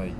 [0.00, 0.12] はい。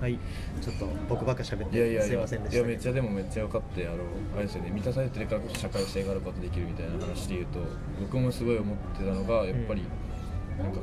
[0.00, 0.18] はい。
[0.60, 2.02] ちょっと僕ばっか喋っていやいやいや。
[2.02, 2.62] すいませんでいした。
[2.62, 3.96] けどやめっちゃでもめっちゃ分かってあの
[4.34, 4.70] あれですよね。
[4.70, 7.58] 満たされてるからこそ社会性があることできるみたいな話で言うと
[8.00, 9.82] 僕もすごい思ってたのがやっぱり、
[10.58, 10.80] なんか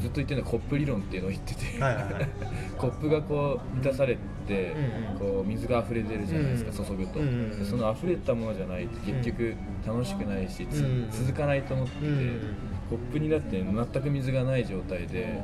[0.00, 2.28] ずっと言ってるのはコップ理論っていうのを言ってて、はいはいはい。
[2.78, 4.20] コップがこう満たされて、
[4.50, 6.98] うんうんこう水が溢れ出るじゃないですか、うん。
[6.98, 9.54] 注ぐと、うんその溢れたものじゃないと結局
[9.86, 10.66] 楽しくないし、
[11.10, 12.40] 続かないと思ってて、うん
[12.88, 15.40] コップになって全く水がない状態で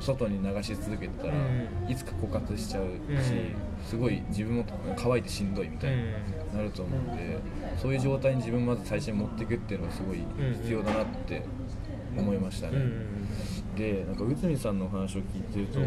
[0.00, 1.36] 外に流し続けてたら、う
[1.88, 1.90] ん。
[1.90, 3.20] いつか枯渇しちゃうし、うん。
[3.86, 4.64] すごい自分も
[4.96, 6.02] 乾いてしんどいみたいに
[6.54, 7.38] なると思うんで、
[7.80, 10.18] そういう状態に自分をまず最初に持っていくっていうのがすごい
[10.62, 11.42] 必要だなって
[12.16, 12.78] 思いましたね。
[13.76, 15.82] でなんか内海さんのお話を聞いてると、い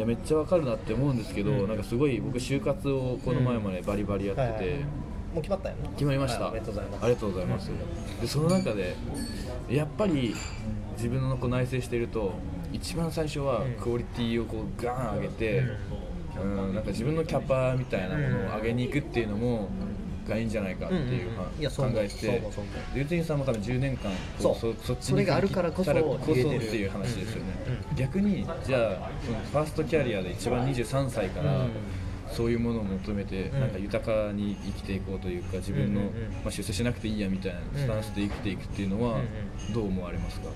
[0.00, 1.68] やめっちゃわかるなって思うんですけど、うん。
[1.68, 4.84] なんかすごい僕就活をこの前までバリバリやってて、
[5.32, 7.04] もう決まったよな決まりました、はいおめでとうございます。
[7.04, 7.70] ありがとうございます、
[8.20, 8.96] でその中で
[9.70, 10.34] やっぱり
[10.96, 12.34] 自分のこう内省してると
[12.74, 13.72] 一番最初はうん。
[13.74, 15.62] クオリティをこうガーン上げて、
[16.42, 19.68] うん、なんか自分のキャパみたいなものを上げに行くっていうのも、
[20.28, 22.94] がいいんじゃないかっていう、考えてそう思うそう思う。
[22.94, 24.74] で内海さんも多分10年間こそう。
[24.80, 27.52] そそっちそれがあるからこそこそっていう話ですよね、
[27.90, 31.70] うん逆にじゃあそのファーストキャリアで一番23歳から、うん。
[32.26, 33.60] そういうものを求めて、うん。
[33.60, 36.08] なんか豊かに生きていこうというか自分の、ま
[36.46, 39.20] あ、出世しなくていいやみたいなスタンスで生きていくっていうのは
[39.72, 40.48] どう思われますか？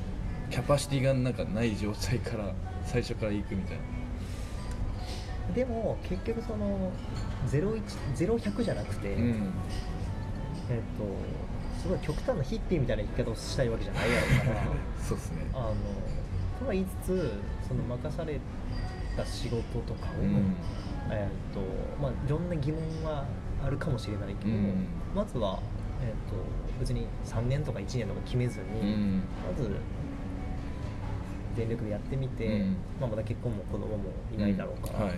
[0.51, 2.55] キャパシティがなんかない状態から
[2.85, 3.83] 最初から行くみたいな。
[5.55, 6.91] でも結局その
[7.47, 9.53] 010100じゃなくて、うん。
[10.71, 14.67] えっ、とすごい極端なヒッピーみたいな生き方をしたいわけじゃないやろうから。
[15.03, 15.47] そうですね。
[15.53, 15.75] あの
[16.61, 17.33] とは言いつつ
[17.67, 18.41] その任され
[19.17, 20.55] た仕事とかを、うん。
[21.11, 21.61] えっ、と
[22.01, 23.25] まあいろんな疑問は
[23.65, 24.87] あるかもしれないけど、うん。
[25.15, 25.61] まずは
[26.03, 26.37] えっ、と
[26.79, 29.23] 別に3年とか1年とか決めずに、うん。
[29.47, 29.71] まず
[31.59, 32.77] 全力でやってみて、うん。
[33.01, 35.14] まあ、まだ結婚も子供もいないだろうから、はい。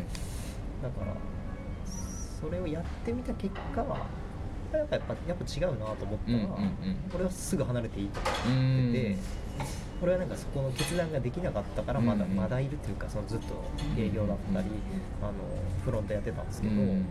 [0.82, 1.14] だから
[2.40, 4.06] それをやってみた結果は
[4.72, 6.96] やっぱやっぱやっぱ違うなと思ったら、うんうんうん。
[7.14, 8.90] 俺はすぐ離れていいと思うん。
[8.90, 9.16] ってて、
[10.00, 12.36] 俺はなんかそこの決断ができなかったからまだ、うんうん。
[12.36, 13.62] まだいるというかそのずっと
[13.98, 14.68] 営業だったり、
[15.22, 15.32] あの
[15.84, 17.04] フロントやってたんですけど、うん。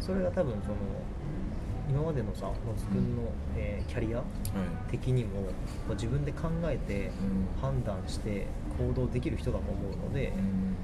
[0.00, 0.74] それが多分その
[1.88, 3.22] 今までのさ野津君の、
[3.56, 4.90] えーキャリアはい。
[4.90, 5.48] 的にもこ
[5.90, 7.60] う自分で考えてうん。
[7.60, 8.46] 判断して
[8.78, 10.76] 行動できる人だと思うので、うん。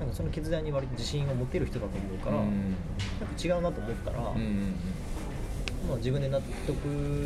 [0.00, 2.44] なんかその決断に割と自信を持てる人だと思うから、うん。
[2.44, 2.76] なんか
[3.42, 4.74] 違うなと思ったら、うんうん
[5.88, 6.76] まあ、自分で納得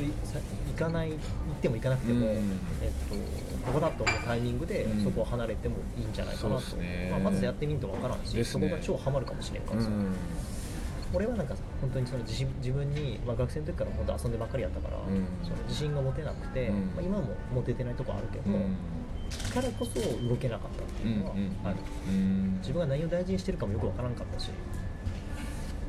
[0.02, 1.18] いさいかない行っ
[1.60, 2.40] ても行かなくても、うんえっ
[3.08, 3.14] と、
[3.66, 5.04] ここだと思うタイミングでうん。
[5.04, 7.08] そこを離れてもいいんじゃないかなと、そうっすね。
[7.10, 8.68] まあ、まずやってみんとわからんし、ですね。
[8.68, 10.14] そこが超ハマるかもしれんからさ、うん
[11.12, 15.26] 俺はなんか本当にその自信自分に、まあ、学生の時から本当遊んでばっかりやったから、うん。
[15.42, 16.76] その自信が持てなくて、うん。
[16.94, 18.76] まあ、今も持ててないとこあるけど、うん。
[19.52, 21.34] からこそ動けなかったっていうのは
[21.64, 21.76] ある。
[22.08, 22.58] うん。
[22.58, 24.50] 自分が何を大事にしてるかもよくわからんかったし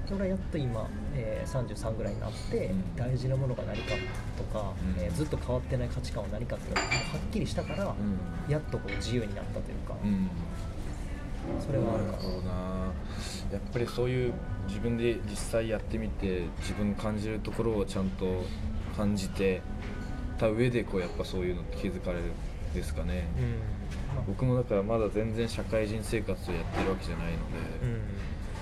[0.07, 2.95] それはやっと今、えー33ぐらいになって、うん。
[2.95, 3.93] 大事なものが何か
[4.37, 5.03] とか、うん。
[5.03, 8.51] えーずっと変わってない価値観は何かっていうのがはっきりしたから、うん。
[8.51, 10.29] やっとこう自由になったというか、うん。
[11.59, 12.17] それはあるか
[12.47, 12.91] な
[13.51, 14.33] やっぱりそういう
[14.67, 18.43] 自分で実際やってみて自分の感じるところをちゃんと
[18.95, 19.61] 感じて
[20.37, 22.25] た上でこうやっぱそういうのって気づかれる
[22.71, 24.15] んですかね、うん。
[24.15, 27.37] まあ僕もだからまだ全然社会人生活をやってるわけじゃないので、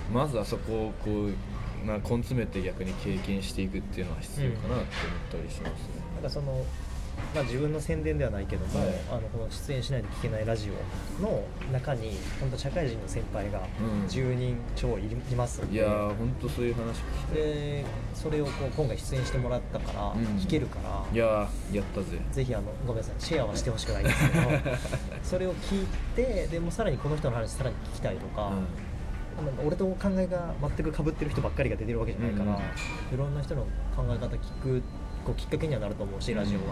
[0.10, 0.14] うん。
[0.14, 4.86] まずあそこをこうな根詰めて逆に経験していくっていうのは必要かなって思っ
[5.32, 6.66] たりしますね、なんかその、
[7.34, 10.69] まあ、自分の宣伝ではないけども、はいあのこの出演しないと聞けないラジ
[11.19, 14.07] オの中に本当社会人の先輩がうん。
[14.07, 17.35] 10人超い,、いますいやー本当そういう話聞きたい。
[17.35, 20.38] でそれをこう今回出演してもらったからうん。
[20.38, 22.19] 聞けるから、いやーやったぜ。
[22.31, 24.41] ぜひあのごめんなさいシェアはしてほしくないんですけど
[25.24, 28.52] それを聞いてでもさらにこの人の話さらに聞きたいとか,、
[29.46, 33.16] なんか俺と考えが全く被ってる人ばっかりが出てるわけじゃないから、うん。
[33.16, 33.63] いろんな人の
[33.96, 34.81] 考え方聞く
[35.25, 36.72] こうきっかけにはなると思うしラジオは、で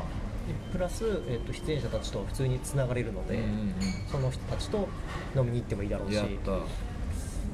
[0.71, 3.73] プラス、えっと出演者たちと普通につながれるので、うんうん
[4.11, 4.87] その人たちと
[5.35, 6.19] 飲みに行ってもいいだろううんし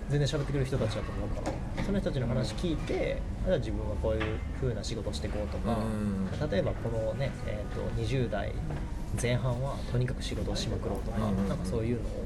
[0.10, 8.52] 全然喋ってくれる人たちだと思うからその人たちの話聞いてじゃあ自分はこういう風な仕事していこうとか、うん例えばこのね、えー、と20代
[9.22, 11.48] 前半はとにかく仕事をしまくろうとか、うん。
[11.48, 12.26] なんかそういうのを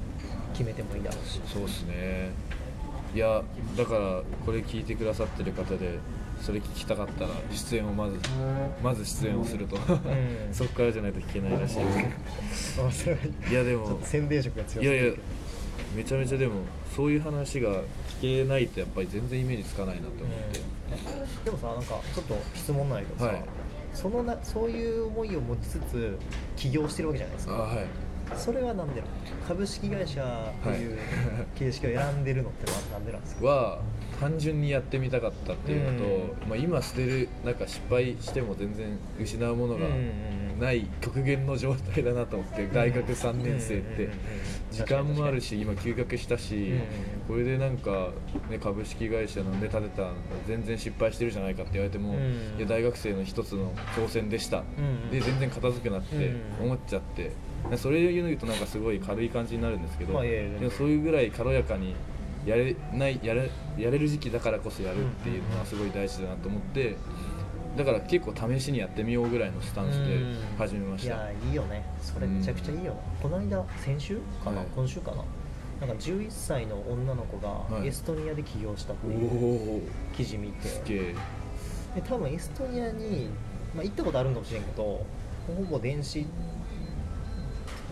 [0.53, 2.31] 決めてもいいだろうし、そうっすね。
[3.13, 3.42] いや
[3.77, 6.00] だからこれ聞いてくださってる方で
[6.42, 8.18] それ聞きたかったら出演をまず
[8.81, 9.80] まず出演をすると、ん。
[10.51, 11.81] そこからじゃないと聞けないらしい。
[13.51, 15.13] いやでも宣伝色が強いやいや
[15.95, 16.62] めちゃめちゃでも
[16.95, 17.81] そういう話が
[18.22, 21.45] 聞けないとやっぱり全然イメージつかないなと思って、うん。
[21.45, 23.44] でもさなんかちょっと質問なんだけどさ、はい。
[23.94, 26.18] そのなそういう思いを持ちつつ
[26.56, 27.56] 起業してるわけじゃないですか。
[27.56, 27.86] あはい
[28.35, 29.01] それはなんで
[29.47, 30.97] 株式会社という
[31.56, 33.81] 形式を選んでるのってのはなんでなんですか、は
[34.19, 39.85] 単純にやってみたかったっていうのと、うまあ、今捨てるなんか失敗しても全然失うものが
[40.59, 44.09] ない極限の状態だなと思って大学3年生って。
[44.71, 46.74] 時間もあるし今休学したし
[47.27, 48.09] これでなんか、
[48.50, 50.12] ね、株式会社なんで建てた
[50.45, 52.57] 全然失敗してるじゃないかって言われても、うん。
[52.57, 56.15] いや大学生の一つの挑戦でした、うんで全然片付くなって
[56.59, 56.65] うん。
[56.65, 57.31] 思っちゃって。
[57.75, 61.95] それを言うとなんかすごい軽い感じになるんですけど、でもそういうぐらい軽やかに
[62.45, 66.95] やれないやれやれる時期だからこそやるっていうのはすごい大事だなと思って
[67.77, 70.19] だから結構試しにやってみようぐらいのスタンスで
[70.57, 71.85] 始めました、いやいいよね。
[72.01, 74.68] それめちゃくちゃいいよ、この間先週かな、はい。
[74.75, 75.24] 今週かな？
[75.79, 77.81] なんか11歳の女の子はい。
[77.81, 81.15] がエストニアで起業したっておいうお記事見て、で
[82.03, 83.29] 多分エストニアに、
[83.75, 85.06] まあ、行ったことあるんかもしれんけどほ
[85.69, 86.25] ぼ電子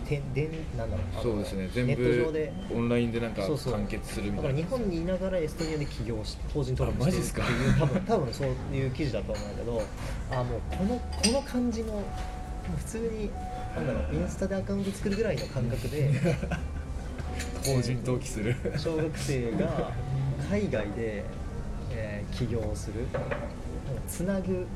[0.08, 1.68] て電なんだろうそうですね。
[1.74, 3.72] 全ネット上部でオンラインでなんかそうそう。
[3.74, 7.42] 完結するみだからたいな日本にいながらエストニアで起業し法人登録あマジっすか？
[7.42, 9.82] っていう多分多分そういう記事だと思うんだけど
[10.30, 12.02] あもうこのこの感じのもう
[12.78, 13.30] 普通に
[13.74, 16.10] なんだろうインスタでアカウント作るぐらいの感覚で
[17.64, 18.54] 法人登記する。
[18.78, 19.90] 小学生が
[20.50, 21.24] 海外で、
[21.92, 23.06] えー起業する。
[24.08, 24.66] つなぐ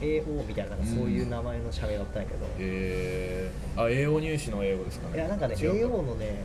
[0.00, 5.16] AO みたいななんかそういう名前の社名だったんやけど、えー、あ英語入試の英語ですかね。
[5.16, 6.44] いやなんかね AO のね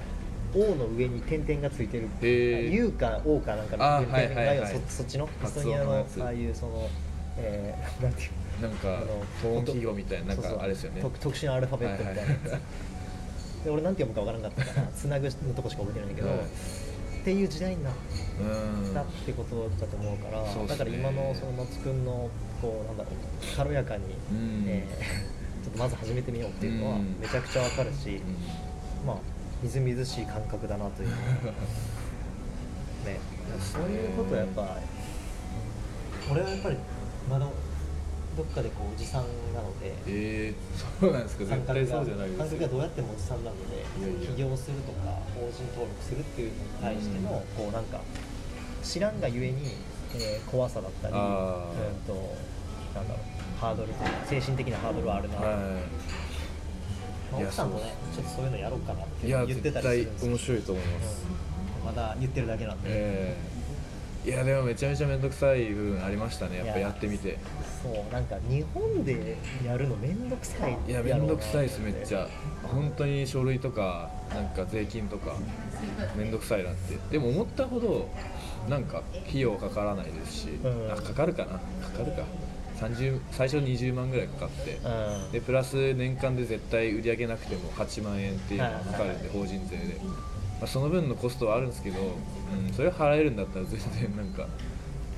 [0.56, 2.08] O の上に点々がついてる。
[2.22, 2.72] へー。
[2.72, 4.60] U か O かなんかあの点々はいはいはい。
[4.60, 5.26] がそそっちの？
[5.26, 6.90] エス発トニアのああいうその、
[7.38, 8.62] えー、なんていう？
[8.62, 9.08] なんかあの
[9.42, 11.02] トーン記号みたいななんかあれですよね。
[11.02, 12.62] 特特殊なアルファベットみたいなやつ、はいはい
[13.64, 16.38] で俺なんて読むかわからなかったからつなぐのとこしか覚えてないんだけど、はい
[17.24, 17.94] っていう時代になっ
[18.42, 18.94] うん。
[18.94, 20.68] たってことだと思うから、ね。
[20.68, 22.30] だから今のその松くんの
[22.62, 23.14] こうなんだろう
[23.58, 24.66] 軽やかに、うん。
[24.68, 25.34] えー
[25.64, 27.16] ちょっとまず始めてみようっていうのはうん。
[27.22, 28.20] めちゃくちゃわかるし、
[29.08, 29.16] まあ
[29.62, 31.10] みずみずしい感覚だなという。
[33.08, 33.20] ね。
[33.62, 34.78] そういうことはやっぱ
[36.32, 36.78] 俺はやっぱり
[37.30, 37.46] まだ
[38.36, 41.46] どっかでこうおじさんなのでえー、そうなんですか。
[41.46, 43.86] 感覚がそうじゃないです感覚がどうやってもおじさんなので
[44.26, 48.02] 起業するとか法人登録するっていうのに対しての、こうなんか
[48.82, 49.76] 知らんがゆえに、
[50.16, 52.36] えー怖さだったり、うんと
[52.96, 53.96] なんだろうハードルと
[54.28, 60.32] 精神的なハードルはあるな、まあはい奥さんもねちょっとそういうのやろうかなって言ってたりするんですよ。
[60.32, 61.26] 面白いと思います、
[61.82, 61.86] うん。
[61.86, 63.53] まだ言ってるだけなんで、ええ
[64.26, 66.58] いやでもめちゃめちゃ面倒くさい部分ありましたね。
[66.58, 67.38] やっぱいややってみて。
[67.82, 69.36] そうなんか日本で
[69.66, 72.28] やるのめんどくさいいや面倒くさいですめっちゃ。
[72.64, 75.34] 本当に書類とかなんか税金とか
[76.16, 76.98] 面倒くさいなって。
[77.12, 78.10] でも思ったほど
[78.70, 80.92] なんか費用かからないですし、うん。
[80.92, 81.60] あかかるかな。
[81.86, 82.24] かかるか。
[82.80, 84.80] 30最初20万ぐらいかかって。
[84.84, 85.32] うん。
[85.34, 89.38] でプラス年間で絶対売り上げなくても8万円っていうのがかかるんではい。
[89.38, 90.00] 法人税で、
[90.64, 94.48] まあ、その分のコストはあるんですけど、うん、それ払えるんだったら全然なんか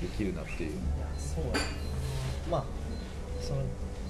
[0.01, 0.71] できるなっていう。
[0.71, 1.59] いやそうだ。
[2.49, 2.63] まあ
[3.39, 3.61] その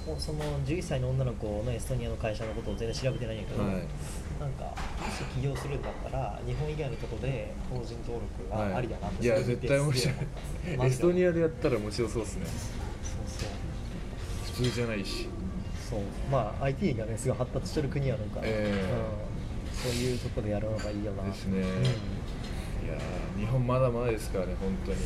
[0.08, 3.74] おその11歳の女の子のエストニアの会社のことを全然調べてないんやけど、はい。
[3.74, 10.88] なんかもし起業するんだったら日本以外のとこで法人登録がありだなって、いやそれ見て絶対面白い。
[10.88, 12.46] エストニアでやったら面白そうですね。
[13.28, 13.50] そう
[14.56, 15.28] 普通じゃないし。
[15.90, 16.00] そう。
[16.00, 16.02] そう
[16.32, 18.72] まあ IT がねすごい発達してる国やのから、え。
[18.72, 19.35] うん、
[19.86, 21.24] そういうとこでやるのがいいよな。
[21.24, 21.60] ですね。
[21.60, 21.84] うん。
[21.84, 24.98] いやー日本まだまだですからね本当に。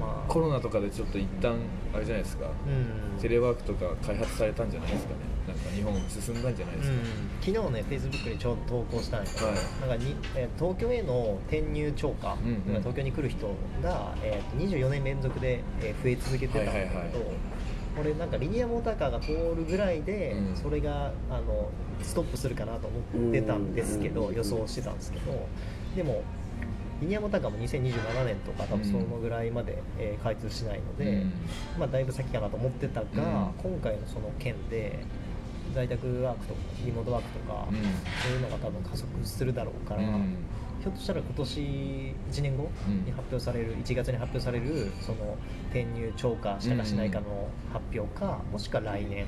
[0.00, 1.56] まあコロナとかでちょっと一旦
[1.94, 3.20] あれじゃないですか、うん。
[3.20, 5.20] テレワークとか開発されたんじゃないですかね。
[5.48, 9.56] なんか日本進んだんじゃないですか、うん、昨日ね、フェイスブックにちょうど投稿したんやけど、はい。
[9.80, 12.80] なんかにえー東京への転入超過、うんうん。
[12.80, 13.46] 東京に来る人
[13.82, 17.12] が、えー、と24年連続で、えー増え続けてたんだけど、はいはいはい
[18.00, 20.56] 俺なんかリニアモーターカーが通るぐらいで、うん。
[20.56, 21.70] それがあの
[22.02, 25.46] ストップするかなと思ってたんですけど予想してたんですけど
[25.96, 26.22] でも
[27.00, 31.32] リニアモーターカーも2027年とか多分そのぐらいまで、えー開通しないので、うん。
[31.78, 33.70] まあ、だいぶ先かなと思ってたが、うん。
[33.70, 34.98] 今回のその件で
[35.74, 37.76] 在宅ワークとかリモートワークとか、うん。
[37.76, 40.36] そういうのが多分加速するだろうから、うん
[40.88, 41.60] ひょっとしたら今年
[42.30, 43.04] 1年後うん。
[43.04, 49.26] に発表される、1月に発表されるその転入超過したかしないかの発表か、もしくは来年。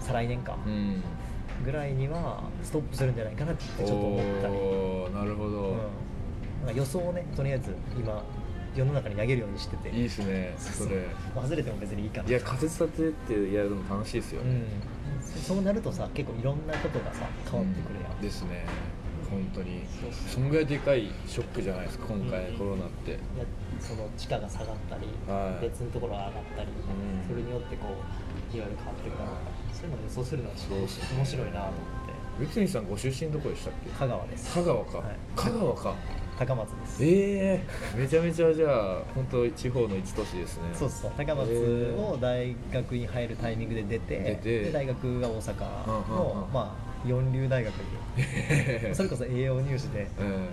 [0.00, 1.02] 再来年か、うん。
[1.64, 5.76] ぐらいにはストップするんじゃないかなってちょっと思ったり、なるほど、うん、
[6.66, 8.22] なんか予想をねとりあえず今
[8.76, 9.88] 世の中に投げるようにしてて。
[9.88, 11.08] いいですねそれ。
[11.34, 12.28] 外れても別にいいかな。
[12.28, 18.64] いや仮説立てってやるの楽しいですよね、うん、そそうなるとさ結構いろんなことがさ変わってくるやん、ですね
[19.30, 19.82] 本当に。
[19.88, 23.18] そうそうそんぐらいでかいショックじゃないですか今回うんコロナって、いや
[23.80, 25.62] その地価が下がったり、はい。
[25.62, 27.28] 別のところが上がったり、うん。
[27.28, 29.30] それによってこういろいろ変わっていくから
[29.72, 31.18] そういうのを予想するのはちょっとそうっすね。
[31.18, 32.44] 面白いなと思って。
[32.44, 33.90] 内海さんご出身どこでしたっけ？
[33.90, 34.54] 香川です。
[34.54, 35.16] 香川か、はい。
[35.34, 35.94] 香川か。
[36.38, 37.04] 高松です。
[37.04, 37.66] え
[37.96, 40.62] えめちゃめちゃじゃあ本当地方の一都市ですね。
[40.72, 41.50] そうそう高松
[41.98, 44.60] を大学に入るタイミングで出て出て。
[44.66, 46.08] で大学が大阪うんうんうん。
[46.10, 47.72] のまあ四流大学
[48.88, 50.48] に それこそ栄養入試でうん。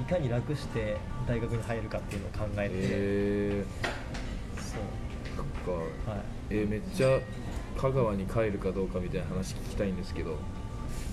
[0.00, 0.96] いかに楽して
[1.28, 3.64] 大学に入るかっていうのを考えて、え
[4.56, 5.34] そう。
[5.34, 5.46] ー、なん
[6.06, 6.10] か。
[6.12, 6.20] はい。
[6.50, 7.18] えーめっちゃ
[7.76, 10.36] 香川に帰るかどうかみたいな話聞きたいんですけど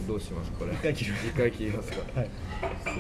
[0.08, 0.52] どうします？
[0.54, 0.74] これ。
[0.74, 1.92] 一回切ります。
[1.92, 1.98] か。
[2.20, 2.30] はい